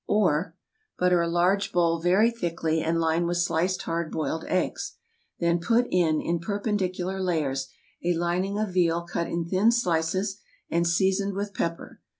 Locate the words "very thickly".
1.99-2.81